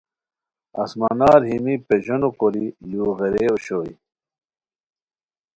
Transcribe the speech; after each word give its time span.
آسمانار 0.83 1.39
ہیمی 1.49 1.75
پیژونو 1.87 2.29
کوری 2.39 2.65
یُو 2.91 3.05
غیرئے 3.17 3.45
اوشوئے 3.51 3.93